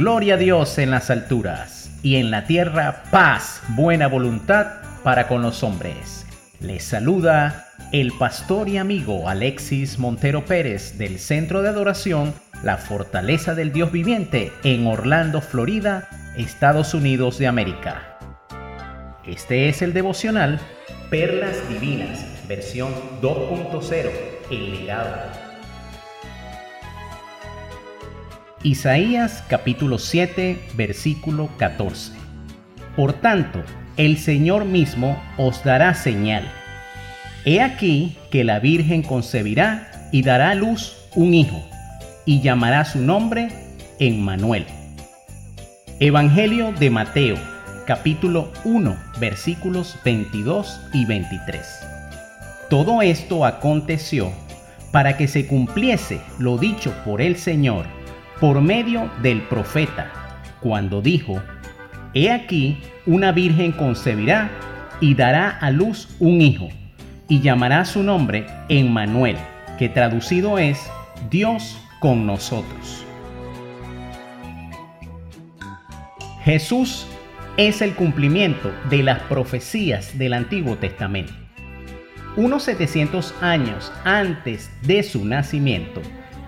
[0.00, 4.66] Gloria a Dios en las alturas y en la tierra paz, buena voluntad
[5.04, 6.24] para con los hombres.
[6.58, 12.32] Les saluda el pastor y amigo Alexis Montero Pérez del Centro de Adoración
[12.62, 18.16] La Fortaleza del Dios Viviente en Orlando, Florida, Estados Unidos de América.
[19.26, 20.60] Este es el devocional
[21.10, 22.90] Perlas Divinas, versión
[23.20, 24.10] 2.0,
[24.50, 24.86] el
[28.62, 32.12] Isaías capítulo 7 versículo 14.
[32.94, 33.62] Por tanto,
[33.96, 36.44] el Señor mismo os dará señal.
[37.46, 41.66] He aquí que la Virgen concebirá y dará a luz un hijo,
[42.26, 43.48] y llamará su nombre
[43.98, 44.66] Emmanuel.
[45.98, 47.36] Evangelio de Mateo
[47.86, 51.66] capítulo 1 versículos 22 y 23.
[52.68, 54.30] Todo esto aconteció
[54.92, 57.86] para que se cumpliese lo dicho por el Señor
[58.40, 60.10] por medio del profeta,
[60.60, 61.40] cuando dijo,
[62.14, 64.50] He aquí, una virgen concebirá
[65.00, 66.68] y dará a luz un hijo,
[67.28, 69.36] y llamará su nombre Emmanuel,
[69.78, 70.90] que traducido es
[71.30, 73.04] Dios con nosotros.
[76.44, 77.06] Jesús
[77.58, 81.32] es el cumplimiento de las profecías del Antiguo Testamento.
[82.36, 86.00] Unos 700 años antes de su nacimiento,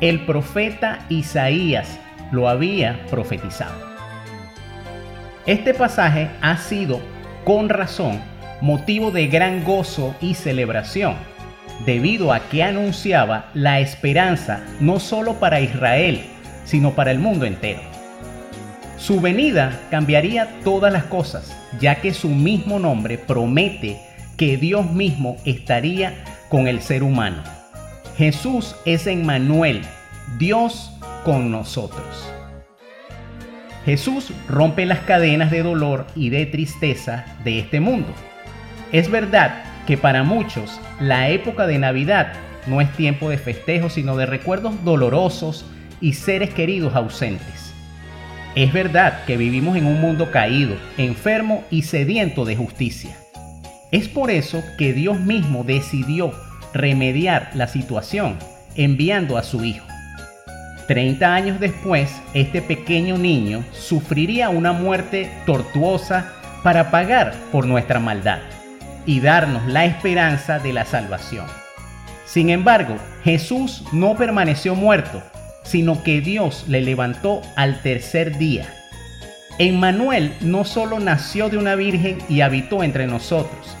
[0.00, 1.98] el profeta Isaías
[2.30, 3.74] lo había profetizado.
[5.46, 7.00] Este pasaje ha sido,
[7.44, 8.20] con razón,
[8.60, 11.16] motivo de gran gozo y celebración,
[11.84, 16.22] debido a que anunciaba la esperanza no solo para Israel,
[16.64, 17.80] sino para el mundo entero.
[18.98, 24.00] Su venida cambiaría todas las cosas, ya que su mismo nombre promete
[24.36, 26.14] que Dios mismo estaría
[26.48, 27.57] con el ser humano
[28.18, 29.82] Jesús es Emmanuel,
[30.38, 30.90] Dios
[31.24, 32.28] con nosotros.
[33.84, 38.08] Jesús rompe las cadenas de dolor y de tristeza de este mundo.
[38.90, 42.32] Es verdad que para muchos la época de Navidad
[42.66, 45.64] no es tiempo de festejo, sino de recuerdos dolorosos
[46.00, 47.72] y seres queridos ausentes.
[48.56, 53.16] Es verdad que vivimos en un mundo caído, enfermo y sediento de justicia.
[53.92, 56.32] Es por eso que Dios mismo decidió
[56.74, 58.38] remediar la situación
[58.74, 59.86] enviando a su hijo.
[60.86, 68.38] Treinta años después, este pequeño niño sufriría una muerte tortuosa para pagar por nuestra maldad
[69.04, 71.46] y darnos la esperanza de la salvación.
[72.24, 75.22] Sin embargo, Jesús no permaneció muerto,
[75.62, 78.66] sino que Dios le levantó al tercer día.
[79.58, 83.77] Emmanuel no solo nació de una virgen y habitó entre nosotros,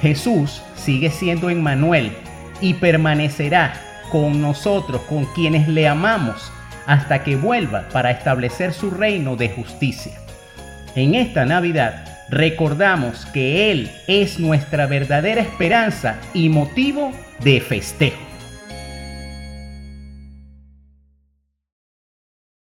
[0.00, 2.12] Jesús sigue siendo Emmanuel
[2.60, 3.74] y permanecerá
[4.10, 6.52] con nosotros, con quienes le amamos,
[6.86, 10.12] hasta que vuelva para establecer su reino de justicia.
[10.94, 18.27] En esta Navidad recordamos que Él es nuestra verdadera esperanza y motivo de festejo.